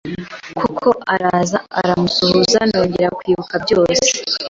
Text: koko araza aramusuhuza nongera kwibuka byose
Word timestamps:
koko 0.57 0.89
araza 1.13 1.57
aramusuhuza 1.79 2.59
nongera 2.69 3.09
kwibuka 3.19 3.53
byose 3.63 4.05